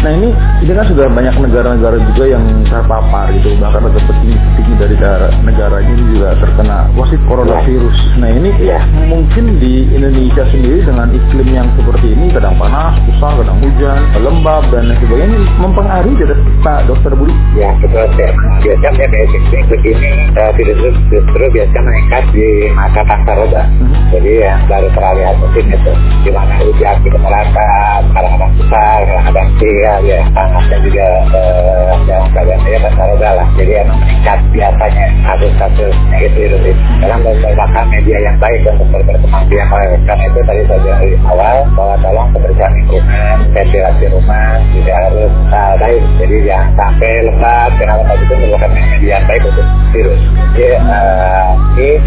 Nah 0.00 0.10
ini 0.16 0.28
ini 0.64 0.72
kan 0.72 0.86
sudah 0.88 1.06
banyak 1.12 1.34
negara-negara 1.44 1.96
juga 2.08 2.24
yang 2.24 2.44
terpapar 2.72 3.26
gitu 3.36 3.52
bahkan 3.60 3.84
ada 3.84 4.00
petinggi-petinggi 4.00 4.74
dari 4.80 4.96
negaranya 5.44 5.92
ini 5.92 6.04
juga 6.16 6.28
terkena 6.40 6.88
wasit 6.96 7.20
coronavirus. 7.28 7.98
Nah 8.16 8.32
ini 8.32 8.48
Iya. 8.56 8.80
mungkin 9.12 9.60
di 9.60 9.92
Indonesia 9.92 10.47
sendiri 10.52 10.80
dengan 10.84 11.08
iklim 11.12 11.48
yang 11.52 11.68
seperti 11.74 12.12
ini 12.12 12.32
kadang 12.32 12.54
panas, 12.56 12.96
susah, 13.08 13.32
kadang 13.42 13.58
hujan, 13.60 14.00
lembab 14.22 14.62
dan 14.70 14.88
lain 14.88 14.98
sebagainya 15.02 15.38
mempengaruhi 15.58 16.14
tidak 16.20 16.38
Pak 16.62 16.80
Dokter 16.86 17.12
Budi? 17.14 17.34
Ya 17.54 17.74
betul 17.82 18.06
sih. 18.14 18.30
Biasanya 18.62 19.06
basic 19.10 19.42
thing 19.50 19.64
begini 19.68 20.10
virus 20.54 20.78
itu 20.78 20.90
justru 21.10 21.44
biasa 21.50 21.76
meningkat 21.82 22.24
di 22.30 22.48
masa 22.74 23.00
pasca 23.02 23.32
roda. 23.34 23.62
Hmm. 23.66 23.94
Jadi 24.14 24.32
yang 24.42 24.60
baru 24.70 24.88
peralihan 24.94 25.34
musim 25.42 25.64
itu, 25.68 25.92
di 26.24 26.30
mana 26.32 26.54
hujan 26.62 26.96
kita 27.02 27.18
merata, 27.18 27.70
kadang-kadang 28.14 28.52
besar, 28.56 28.98
kadang-kadang 29.04 29.48
sial, 29.58 30.00
ya 30.06 30.18
panasnya 30.32 30.76
juga 30.82 31.06
eh, 31.34 31.92
yang 32.06 32.24
keadaan 32.32 32.60
ya 32.66 32.78
pasca 32.86 33.02
roda 33.04 33.17
lah. 33.34 33.46
Jadi 33.56 33.72
emang 33.84 33.98
meningkat 34.00 34.38
biasanya 34.52 35.06
kasus-kasus 35.26 35.94
negatif 36.12 36.42
itu. 36.48 36.72
Dalam 37.02 37.18
merupakan 37.24 37.84
media 37.88 38.16
yang 38.22 38.36
baik 38.40 38.60
untuk 38.68 38.88
berkembang 38.92 39.44
biak 39.48 39.66
karena 40.08 40.24
itu 40.28 40.40
tadi 40.44 40.62
saya 40.68 40.78
bilang 40.80 41.00
di 41.02 41.10
awal 41.28 41.56
bahwa 41.76 41.94
tolong 42.00 42.28
kebersihan 42.32 42.72
lingkungan, 42.74 43.36
ventilasi 43.52 44.04
rumah 44.12 44.50
tidak 44.72 44.96
harus 45.08 45.32
uh, 45.52 45.74
baik. 45.80 46.02
Jadi 46.18 46.36
jangan 46.48 46.68
sampai 46.76 47.10
lembab 47.28 47.70
karena 47.76 47.94
lembab 48.00 48.18
itu 48.20 48.34
merupakan 48.38 48.70
media 48.72 49.10
yang 49.18 49.24
baik 49.28 49.42
untuk 49.48 49.66
virus. 49.92 50.22
Jadi 50.56 50.70
uh, 50.82 51.52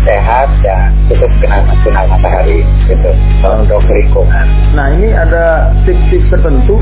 sehat 0.06 0.50
dan 0.66 0.92
cukup 1.08 1.32
kena 1.40 1.64
sinar 1.84 2.06
matahari 2.10 2.66
gitu 2.90 3.12
untuk 3.46 3.82
lingkungan. 3.88 4.46
Nah 4.76 4.88
ini 4.96 5.10
ada 5.16 5.72
tips-tips 5.88 6.28
tertentu 6.32 6.78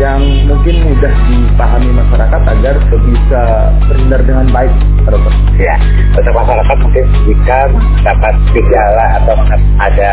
yang 0.00 0.20
mungkin 0.48 0.74
mudah 0.88 1.12
dipahami 1.28 1.90
masyarakat 1.92 2.42
agar 2.56 2.74
bisa 2.90 3.42
terhindar 3.88 4.20
dengan 4.26 4.46
baik, 4.52 4.72
Dokter. 5.06 5.34
Ya, 5.60 5.76
untuk 6.16 6.32
masyarakat 6.32 6.76
mungkin 6.80 7.04
jika 7.28 7.58
dapat 8.04 8.34
gejala 8.56 9.06
atau 9.20 9.34
ada 9.80 10.12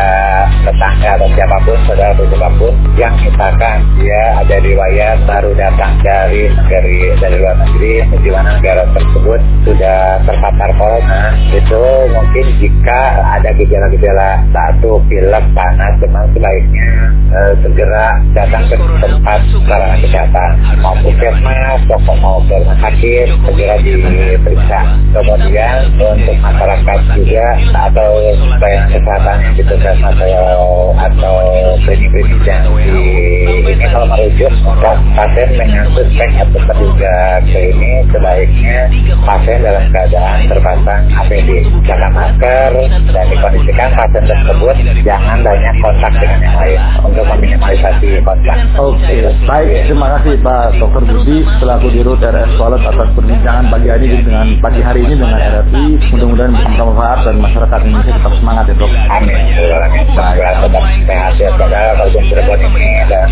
tetangga 0.64 1.10
atau 1.16 1.28
siapa 1.32 1.56
pun, 1.64 1.78
saudara 1.88 2.12
atau 2.12 2.26
siapa 2.28 2.50
pun 2.60 2.72
yang 3.00 3.14
misalkan 3.20 3.76
dia 3.96 4.22
ada 4.44 4.56
riwayat 4.60 5.16
baru 5.24 5.50
datang 5.56 5.96
dari 6.04 6.52
negeri 6.52 7.16
dari 7.16 7.36
luar 7.40 7.56
negeri, 7.64 7.94
di 8.20 8.30
mana 8.32 8.60
negara 8.60 8.84
tersebut 8.92 9.40
sudah 9.64 10.20
terpapar 10.24 10.70
corona, 10.76 11.32
itu 11.52 11.82
mungkin 12.12 12.46
jika 12.60 13.00
ada 13.38 13.50
gejala-gejala 13.56 14.44
satu 14.52 15.00
pilek, 15.08 15.44
panas, 15.56 15.96
demam 16.00 16.28
sebaiknya 16.36 16.88
eh, 17.32 17.52
segera 17.64 18.20
datang 18.36 18.64
ke 18.68 18.76
tempat 18.76 19.40
sarana 19.68 19.96
kesehatan 20.00 20.50
mau 20.80 20.94
puskesmas, 21.00 21.80
toko 21.88 22.12
mau 22.20 22.38
ke 22.44 22.54
rumah 22.56 22.78
sakit, 22.80 23.28
segera 23.58 23.74
diperiksa. 23.82 24.80
Kemudian 25.10 25.90
untuk 25.98 26.36
masyarakat 26.38 26.98
juga 27.18 27.46
atau 27.90 28.10
pelayanan 28.62 28.88
kesehatan 28.94 29.36
di 29.58 29.62
puskesmas 29.66 30.14
atau 30.14 30.94
atau 30.94 31.34
klinik-klinik 31.82 32.46
yang 32.46 32.62
di 32.78 32.94
ini 33.66 33.86
kalau 33.90 34.06
merujuk 34.14 34.52
pasien 35.18 35.48
dengan 35.58 35.90
suspek 35.90 36.30
atau 36.38 36.60
terduga 36.70 37.16
ini 37.50 37.92
sebaiknya 38.14 38.78
pasien 39.26 39.58
dalam 39.66 39.84
keadaan 39.90 40.38
terpasang 40.46 41.02
APD, 41.10 41.50
jaga 41.82 42.08
masker 42.14 42.70
dan 43.10 43.24
dikondisikan 43.26 43.90
pasien 43.98 44.22
tersebut 44.22 44.76
jangan 45.02 45.42
banyak 45.42 45.74
kontak 45.82 46.12
dengan 46.22 46.40
yang 46.46 46.56
lain 46.62 46.80
untuk 47.02 47.24
meminimalisasi 47.26 48.22
kontak. 48.22 48.58
Oke, 48.78 49.16
baik. 49.50 49.90
Terima 49.90 50.06
kasih 50.20 50.34
Pak 50.46 50.78
Dr. 50.78 51.02
Budi 51.10 51.42
selaku 51.58 51.86
Dirut 51.90 52.22
RS 52.22 52.54
Wallet 52.60 52.82
atas 52.86 53.08
perbincangan 53.38 53.70
pagi 53.70 53.86
hari 53.86 54.10
ini 54.10 54.26
dengan 54.26 54.58
pagi 54.58 54.82
hari 54.82 55.06
ini 55.06 55.14
dengan 55.14 55.38
RRI. 55.38 56.10
Mudah-mudahan 56.10 56.58
bisa 56.58 56.74
bermanfaat 56.74 57.22
dan 57.22 57.38
masyarakat 57.38 57.78
Indonesia 57.86 58.18
tetap 58.18 58.34
semangat 58.34 58.66
ya 58.66 58.74
dok. 58.74 58.90
Amin. 59.14 59.38
Semoga 59.54 60.58
tetap 60.58 60.82
sehat 61.06 61.38
ya 61.38 61.54
saudara 61.54 61.94
kalau 61.94 62.18
Cirebon 62.18 62.58
ini 62.66 62.90
dan 63.06 63.30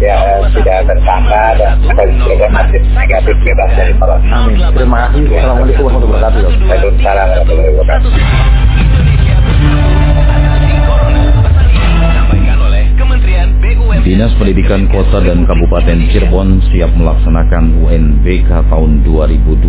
ya, 0.00 0.40
tidak 0.56 0.88
bertambah 0.88 1.60
dan 1.60 1.76
kondisi 1.84 2.32
masih 2.48 2.80
negatif 2.96 3.36
bebas 3.44 3.76
dari 3.76 3.92
corona. 4.00 4.24
Amin. 4.24 4.56
Terima 4.72 5.12
kasih. 5.12 5.28
Assalamualaikum 5.36 5.84
warahmatullahi 5.84 6.16
wabarakatuh. 6.16 6.64
Waalaikumsalam 6.64 7.28
warahmatullahi 7.28 7.76
wabarakatuh. 7.76 9.91
Dinas 14.02 14.34
Pendidikan 14.34 14.90
Kota 14.90 15.22
dan 15.22 15.46
Kabupaten 15.46 16.10
Cirebon 16.10 16.58
siap 16.74 16.90
melaksanakan 16.98 17.86
UNBK 17.86 18.50
tahun 18.66 19.06
2020. 19.06 19.62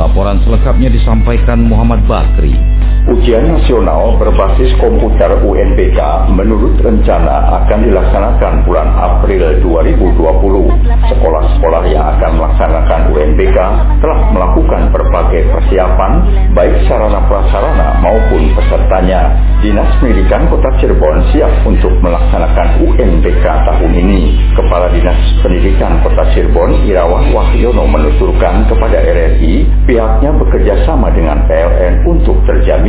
Laporan 0.00 0.40
selengkapnya 0.48 0.88
disampaikan 0.88 1.60
Muhammad 1.60 2.08
Bakri. 2.08 2.56
Ujian 3.04 3.52
nasional 3.52 4.16
berbasis 4.16 4.72
komputer 4.80 5.28
UNBK 5.44 6.00
menurut 6.32 6.80
rencana 6.80 7.52
akan 7.60 7.84
dilaksanakan 7.84 8.64
bulan 8.64 8.88
April 8.96 9.60
2020. 9.60 11.12
Sekolah-sekolah 11.12 11.84
yang 11.84 12.00
akan 12.16 12.30
melaksanakan 12.40 13.00
UNBK 13.12 13.58
telah 14.00 14.20
melakukan 14.32 14.88
berbagai 14.88 15.52
persiapan 15.52 16.12
baik 16.56 16.88
sarana 16.88 17.20
prasarana 17.28 18.00
maupun 18.00 18.56
pesertanya. 18.56 19.36
Dinas 19.60 20.00
Pendidikan 20.00 20.48
Kota 20.48 20.72
Cirebon 20.80 21.28
siap 21.28 21.52
untuk 21.68 21.92
melaksanakan 22.00 22.88
UNBK 22.88 23.44
tahun 23.44 23.92
ini. 24.00 24.32
Kepala 24.56 24.88
Dinas 24.88 25.20
Pendidikan 25.44 26.00
Kota 26.00 26.24
Cirebon 26.32 26.88
Irawan 26.88 27.36
Wahyono 27.36 27.84
menuturkan 27.84 28.64
kepada 28.64 28.96
RRI 28.96 29.68
pihaknya 29.84 30.32
bekerja 30.40 30.88
sama 30.88 31.12
dengan 31.12 31.44
PLN 31.44 32.08
untuk 32.08 32.40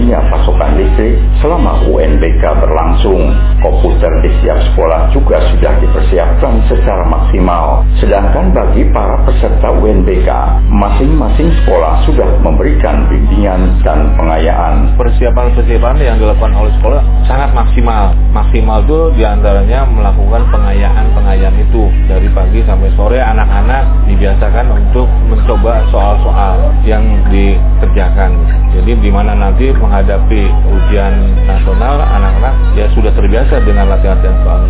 terjaminnya 0.06 0.30
pasokan 0.30 0.78
listrik 0.78 1.18
selama 1.42 1.82
UNBK 1.90 2.44
berlangsung. 2.62 3.34
Komputer 3.66 4.22
di 4.22 4.30
setiap 4.38 4.62
sekolah 4.70 5.10
juga 5.10 5.42
sudah 5.50 5.74
secara 6.82 7.04
maksimal. 7.08 7.82
Sedangkan 7.98 8.52
bagi 8.52 8.84
para 8.92 9.22
peserta 9.24 9.72
UNBK, 9.72 10.30
masing-masing 10.68 11.50
sekolah 11.64 12.04
sudah 12.04 12.28
memberikan 12.44 13.08
bimbingan 13.08 13.80
dan 13.82 14.12
pengayaan. 14.20 14.98
persiapan-persiapan 15.00 15.96
yang 16.02 16.18
dilakukan 16.20 16.54
oleh 16.56 16.72
sekolah 16.80 17.02
sangat 17.28 17.52
maksimal. 17.56 18.12
Maksimal 18.32 18.84
itu 18.84 19.00
di 19.16 19.24
antaranya 19.24 19.88
melakukan 19.88 20.48
pengayaan-pengayaan 20.52 21.56
itu 21.60 21.88
dari 22.10 22.28
pagi 22.32 22.64
sampai 22.64 22.90
sore 22.96 23.20
anak-anak 23.20 24.08
dibiasakan 24.10 24.68
untuk 24.72 25.08
mencoba 25.30 25.84
soal-soal 25.92 26.72
yang 26.84 27.04
dikerjakan. 27.32 28.36
Jadi 28.76 28.92
di 29.00 29.10
mana 29.12 29.36
nanti 29.36 29.72
menghadapi 29.72 30.42
ujian 30.68 31.14
nasional 31.48 32.02
anak-anak 32.02 32.54
ya 32.76 32.86
sudah 32.92 33.12
terbiasa 33.16 33.64
dengan 33.64 33.88
latihan-latihan 33.92 34.38
soal. 34.44 34.62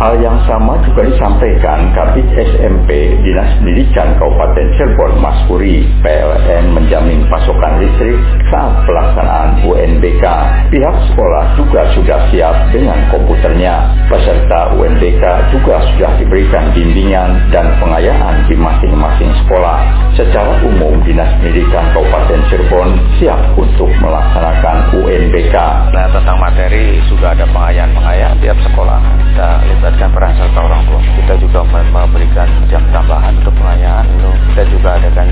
Hal 0.00 0.16
yang 0.16 0.40
sama 0.48 0.80
juga 0.88 1.04
disampaikan 1.04 1.49
Kabit 1.58 2.30
SMP 2.38 3.18
Dinas 3.26 3.58
Pendidikan 3.58 4.14
Kabupaten 4.14 4.66
Cirebon 4.78 5.18
Mas 5.18 5.34
Puri. 5.50 5.82
PLN 5.98 6.70
menjamin 6.70 7.26
pasokan 7.26 7.82
listrik 7.82 8.14
saat 8.54 8.86
pelaksanaan 8.86 9.58
UNBK. 9.66 10.24
Pihak 10.70 10.96
sekolah 11.10 11.58
juga 11.58 11.90
sudah 11.98 12.20
siap 12.30 12.54
dengan 12.70 13.02
komputernya. 13.10 13.90
Peserta 14.06 14.78
UNBK 14.78 15.24
juga 15.50 15.82
sudah 15.90 16.12
diberikan 16.22 16.70
bimbingan 16.70 17.50
dan 17.50 17.74
pengayaan 17.82 18.46
di 18.46 18.54
masing-masing 18.54 19.34
sekolah. 19.42 19.82
Secara 20.14 20.62
umum, 20.62 21.02
Dinas 21.02 21.34
Pendidikan 21.42 21.90
Kabupaten 21.90 22.40
Cirebon 22.46 22.88
siap 23.18 23.40
untuk 23.58 23.90
melaksanakan 23.98 24.94
UNBK. 25.02 25.56
Nah, 25.90 26.06
tentang 26.14 26.38
materi 26.38 27.02
sudah 27.10 27.34
ada 27.34 27.46
pengayaan-pengayaan 27.50 28.38
tiap 28.38 28.58
sekolah. 28.70 28.98
Kita 29.30 29.48
melibatkan 29.66 30.08
peran 30.14 30.32
serta 30.38 30.60
orang 30.60 30.82
tua. 30.86 31.00
Juga 31.38 31.60
memberikan 31.66 32.48
jam 32.66 32.82
tambahan 32.90 33.36
untuk 33.38 33.54
pengayaan. 33.54 34.06
Lalu 34.18 34.34
kita 34.50 34.62
juga 34.72 34.88
adakan 34.98 35.28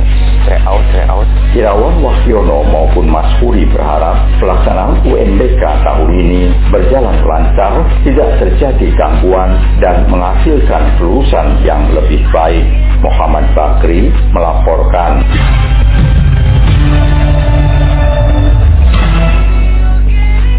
tryout, 0.46 0.84
tryout. 0.94 1.28
Irawan 1.56 1.94
Wahyono 2.04 2.62
maupun 2.68 3.08
Mas 3.08 3.26
Huri 3.40 3.64
berharap 3.72 4.28
pelaksanaan 4.38 5.02
UNBK 5.02 5.62
tahun 5.62 6.10
ini 6.14 6.52
berjalan 6.70 7.16
lancar, 7.24 7.82
tidak 8.04 8.28
terjadi 8.38 8.86
gangguan, 8.94 9.56
dan 9.82 10.06
menghasilkan 10.06 11.00
lulusan 11.02 11.64
yang 11.64 11.82
lebih 11.90 12.22
baik. 12.30 12.62
Muhammad 13.02 13.46
Bakri 13.54 14.10
melaporkan. 14.34 15.22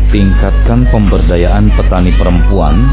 Tingkatkan 0.10 0.89
pemberdayaan 0.89 1.69
petani 1.77 2.10
perempuan 2.17 2.89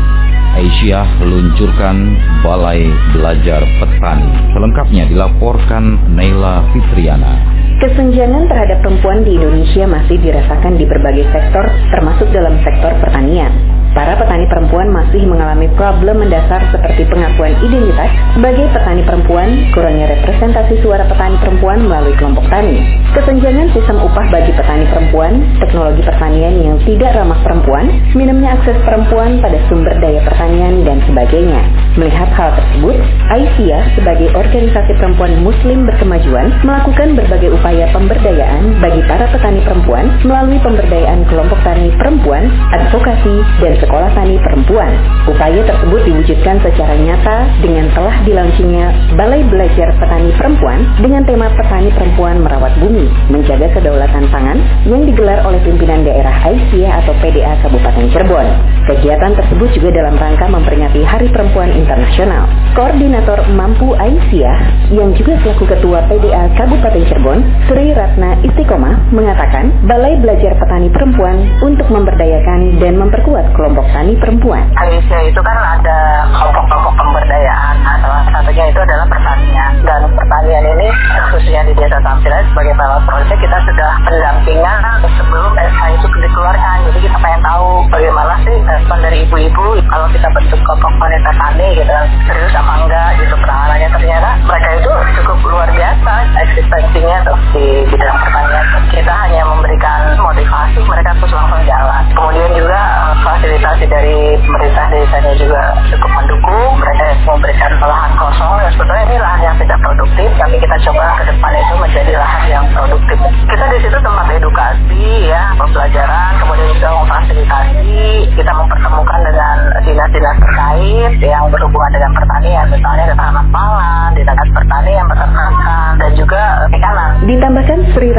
Aisyah 0.57 1.21
luncurkan 1.21 2.17
Balai 2.41 2.89
Belajar 3.13 3.61
Petani. 3.77 4.25
Selengkapnya 4.57 5.05
dilaporkan 5.05 6.17
Naila 6.17 6.65
Fitriana. 6.73 7.37
Kesenjangan 7.77 8.49
terhadap 8.49 8.81
perempuan 8.81 9.21
di 9.21 9.37
Indonesia 9.37 9.85
masih 9.85 10.17
dirasakan 10.17 10.81
di 10.81 10.89
berbagai 10.89 11.29
sektor, 11.29 11.69
termasuk 11.93 12.33
dalam 12.33 12.57
sektor 12.65 12.89
pertanian. 13.05 13.53
Para 13.97 14.12
petani 14.12 14.45
perempuan 14.45 14.93
masih 14.93 15.25
mengalami 15.25 15.73
problem 15.73 16.21
mendasar 16.21 16.61
seperti 16.69 17.09
pengakuan 17.09 17.57
identitas 17.65 18.12
sebagai 18.37 18.69
petani 18.76 19.00
perempuan, 19.09 19.73
kurangnya 19.73 20.12
representasi 20.12 20.85
suara 20.85 21.09
petani 21.09 21.41
perempuan 21.41 21.81
melalui 21.88 22.12
kelompok 22.20 22.44
tani, 22.53 22.77
kesenjangan 23.16 23.73
sistem 23.73 23.97
upah 24.05 24.29
bagi 24.29 24.53
petani 24.53 24.85
perempuan, 24.92 25.40
teknologi 25.57 26.05
pertanian 26.05 26.61
yang 26.61 26.77
tidak 26.85 27.16
ramah 27.16 27.40
perempuan, 27.40 27.88
minimnya 28.12 28.61
akses 28.61 28.77
perempuan 28.85 29.40
pada 29.40 29.57
sumber 29.73 29.97
daya 29.97 30.20
pertanian, 30.29 30.85
dan 30.85 31.01
sebagainya. 31.09 31.86
Melihat 31.96 32.28
hal 32.37 32.52
tersebut, 32.52 32.92
Aisyah 33.32 33.96
sebagai 33.96 34.28
organisasi 34.37 35.00
perempuan 35.00 35.32
muslim 35.40 35.88
berkemajuan 35.88 36.52
melakukan 36.61 37.16
berbagai 37.16 37.56
upaya 37.56 37.88
pemberdayaan 37.88 38.85
bagi 38.85 39.00
para 39.09 39.24
petani 39.32 39.64
perempuan 39.64 40.04
melalui 40.20 40.61
pemberdayaan 40.61 41.24
kelompok 41.24 41.56
tani 41.64 41.88
perempuan, 41.96 42.52
advokasi, 42.76 43.40
dan 43.64 43.80
sekolah 43.80 44.12
tani 44.12 44.37
perempuan. 44.44 44.92
Upaya 45.24 45.64
tersebut 45.64 46.04
diwujudkan 46.04 46.61
secara 46.61 47.00
nyata 47.00 47.48
dengan 47.64 47.88
telah 47.96 48.16
dilaunchingnya 48.28 49.16
Balai 49.16 49.40
Belajar 49.48 49.88
Petani 49.96 50.37
Perempuan 50.37 50.85
dengan 51.00 51.24
tema 51.24 51.48
Petani 51.56 51.88
Perempuan 51.96 52.44
Merawat 52.44 52.76
Bumi, 52.76 53.09
menjaga 53.32 53.72
kedaulatan 53.72 54.28
pangan 54.28 54.61
yang 54.85 55.00
digelar 55.09 55.40
oleh 55.48 55.64
pimpinan 55.64 56.04
daerah 56.04 56.44
Aisyah 56.44 57.00
atau 57.00 57.16
PDA 57.24 57.56
Kabupaten 57.64 58.04
Cirebon. 58.12 58.48
Kegiatan 58.85 59.32
tersebut 59.32 59.72
juga 59.74 59.96
dalam 59.96 60.14
rangka 60.20 60.46
memperingati 60.46 61.00
Hari 61.02 61.32
Perempuan 61.32 61.72
Internasional. 61.87 62.51
Koordinator 62.75 63.46
Mampu 63.55 63.94
Aisyah 63.94 64.90
yang 64.90 65.14
juga 65.14 65.38
selaku 65.38 65.70
Ketua 65.70 66.03
PDA 66.11 66.51
Kabupaten 66.59 66.99
Cirebon, 67.07 67.46
Sri 67.70 67.94
Ratna 67.94 68.35
Istiqomah 68.42 69.14
mengatakan 69.14 69.70
Balai 69.87 70.18
Belajar 70.18 70.59
Petani 70.59 70.90
Perempuan 70.90 71.46
untuk 71.62 71.87
memberdayakan 71.87 72.83
dan 72.83 72.99
memperkuat 72.99 73.55
kelompok 73.55 73.87
tani 73.94 74.18
perempuan. 74.18 74.66
Aisyah 74.75 75.31
itu 75.31 75.38
kan 75.38 75.57
ada 75.79 76.27
kelompok-kelompok 76.35 76.86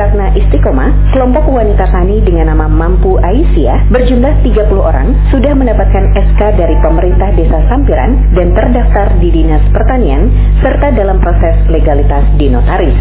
Ratna 0.07 0.31
Istiqomah, 0.39 1.11
kelompok 1.11 1.51
wanita 1.51 1.83
tani 1.91 2.23
dengan 2.23 2.55
nama 2.55 2.63
Mampu 2.71 3.19
Aisyah 3.19 3.91
berjumlah 3.91 4.39
30 4.39 4.71
orang 4.79 5.11
sudah 5.35 5.51
mendapatkan 5.51 6.15
SK 6.15 6.55
dari 6.55 6.79
pemerintah 6.79 7.35
Desa 7.35 7.59
Sampiran 7.67 8.31
dan 8.31 8.55
terdaftar 8.55 9.19
di 9.19 9.35
Dinas 9.35 9.59
Pertanian 9.75 10.31
serta 10.63 10.95
dalam 10.95 11.19
proses 11.19 11.59
legalitas 11.67 12.23
di 12.39 12.47
notaris. 12.47 12.95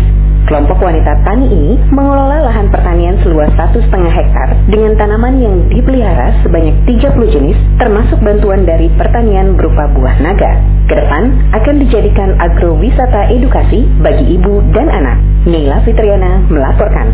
Kelompok 0.51 0.83
wanita 0.83 1.23
tani 1.23 1.47
ini 1.47 1.79
mengelola 1.95 2.42
lahan 2.42 2.75
pertanian 2.75 3.23
seluas 3.23 3.55
1,5 3.55 3.87
hektar 4.11 4.59
dengan 4.66 4.99
tanaman 4.99 5.38
yang 5.38 5.62
dipelihara 5.71 6.42
sebanyak 6.42 6.75
30 6.90 7.35
jenis 7.38 7.59
termasuk 7.79 8.19
bantuan 8.19 8.66
dari 8.66 8.90
pertanian 8.99 9.55
berupa 9.55 9.87
buah 9.95 10.19
naga. 10.19 10.59
Ke 10.90 10.99
depan 10.99 11.55
akan 11.55 11.75
dijadikan 11.87 12.35
agrowisata 12.42 13.31
edukasi 13.31 13.87
bagi 14.03 14.42
ibu 14.42 14.59
dan 14.75 14.90
anak. 14.90 15.36
Nila 15.46 15.78
Fitriana 15.87 16.42
melaporkan. 16.50 17.06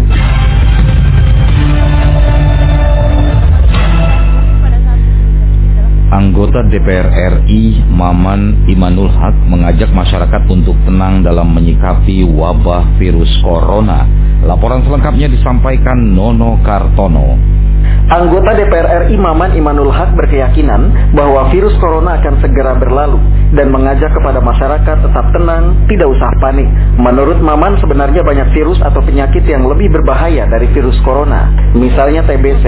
Anggota 6.09 6.65
DPR 6.65 7.13
RI 7.13 7.85
Maman 7.93 8.65
Imanul 8.73 9.13
Haq 9.13 9.37
mengajak 9.53 9.93
masyarakat 9.93 10.49
untuk 10.49 10.81
tenang 10.89 11.21
dalam 11.21 11.53
menyikapi 11.53 12.25
wabah 12.25 12.97
virus 12.97 13.29
corona. 13.45 14.09
Laporan 14.49 14.81
selengkapnya 14.81 15.29
disampaikan 15.29 16.01
Nono 16.01 16.57
Kartono. 16.65 17.52
Anggota 18.11 18.59
DPR 18.59 19.07
RI 19.07 19.15
Maman 19.15 19.55
Imanul 19.55 19.95
Haq 19.95 20.19
berkeyakinan 20.19 21.15
bahwa 21.15 21.47
virus 21.55 21.77
corona 21.79 22.19
akan 22.19 22.43
segera 22.43 22.75
berlalu 22.75 23.23
dan 23.55 23.71
mengajak 23.71 24.11
kepada 24.11 24.43
masyarakat 24.43 24.97
tetap 25.07 25.27
tenang, 25.31 25.77
tidak 25.87 26.11
usah 26.11 26.31
panik. 26.43 26.67
Menurut 26.99 27.39
Maman 27.39 27.79
sebenarnya 27.79 28.27
banyak 28.27 28.51
virus 28.57 28.81
atau 28.83 28.99
penyakit 29.05 29.47
yang 29.47 29.69
lebih 29.71 29.93
berbahaya 29.93 30.49
dari 30.51 30.67
virus 30.75 30.99
corona, 31.07 31.53
misalnya 31.79 32.27
TBC 32.27 32.65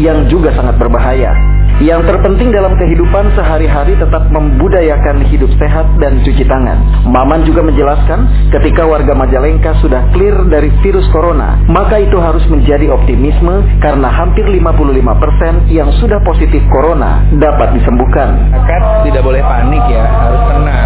yang 0.00 0.24
juga 0.32 0.56
sangat 0.56 0.80
berbahaya. 0.80 1.57
Yang 1.78 2.10
terpenting 2.10 2.50
dalam 2.50 2.74
kehidupan 2.74 3.38
sehari-hari 3.38 3.94
tetap 3.94 4.26
membudayakan 4.34 5.22
hidup 5.30 5.46
sehat 5.62 5.86
dan 6.02 6.18
cuci 6.26 6.42
tangan. 6.50 7.06
Maman 7.06 7.46
juga 7.46 7.62
menjelaskan 7.62 8.50
ketika 8.50 8.82
warga 8.82 9.14
Majalengka 9.14 9.78
sudah 9.78 10.10
clear 10.10 10.34
dari 10.50 10.74
virus 10.82 11.06
corona, 11.14 11.54
maka 11.70 12.02
itu 12.02 12.18
harus 12.18 12.42
menjadi 12.50 12.90
optimisme 12.90 13.62
karena 13.78 14.10
hampir 14.10 14.42
55% 14.42 15.70
yang 15.70 15.94
sudah 16.02 16.18
positif 16.26 16.66
corona 16.74 17.22
dapat 17.38 17.78
disembuhkan. 17.78 18.50
Masyarakat 18.50 18.82
tidak 19.06 19.22
boleh 19.22 19.42
panik 19.46 19.84
ya, 19.86 20.02
harus 20.02 20.42
tenang 20.50 20.77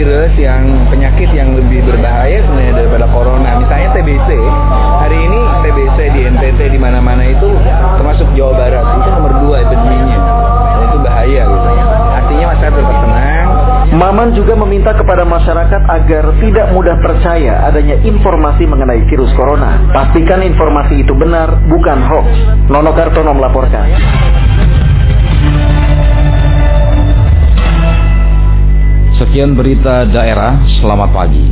virus 0.00 0.32
yang 0.40 0.64
penyakit 0.88 1.28
yang 1.36 1.52
lebih 1.52 1.84
berbahaya 1.84 2.40
sebenarnya 2.40 2.72
daripada 2.72 3.06
corona. 3.12 3.60
Misalnya 3.60 3.92
TBC. 3.92 4.28
Hari 5.04 5.18
ini 5.28 5.40
TBC 5.60 5.98
di 6.16 6.20
NTT 6.24 6.60
di 6.72 6.78
mana-mana 6.80 7.20
itu 7.28 7.52
termasuk 8.00 8.24
Jawa 8.32 8.56
Barat 8.56 8.84
itu 8.96 9.08
nomor 9.12 9.32
dua 9.44 9.56
epideminya. 9.60 10.18
Dan 10.72 10.80
itu 10.88 10.98
bahaya 11.04 11.42
gitu. 11.44 11.68
Artinya 12.16 12.46
masyarakat 12.56 12.76
tetap 12.80 12.96
tenang, 13.04 13.48
Maman 13.90 14.38
juga 14.38 14.54
meminta 14.54 14.94
kepada 14.94 15.26
masyarakat 15.26 15.82
agar 15.84 16.24
tidak 16.38 16.66
mudah 16.70 16.96
percaya 17.02 17.68
adanya 17.68 17.98
informasi 18.00 18.62
mengenai 18.64 19.02
virus 19.10 19.28
corona. 19.34 19.82
Pastikan 19.92 20.40
informasi 20.46 21.02
itu 21.02 21.12
benar, 21.12 21.58
bukan 21.68 21.98
hoax. 22.08 22.28
Nono 22.70 22.94
Kartono 22.94 23.34
melaporkan. 23.34 23.90
Sekian 29.20 29.52
berita 29.52 30.08
daerah, 30.08 30.56
selamat 30.80 31.12
pagi. 31.12 31.44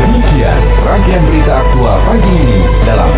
Demikian 0.00 0.60
rangkaian 0.80 1.20
berita 1.28 1.60
aktual 1.60 1.96
pagi 2.08 2.32
ini 2.32 2.58
dalam 2.88 3.12